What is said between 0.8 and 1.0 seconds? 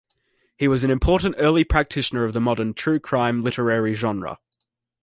an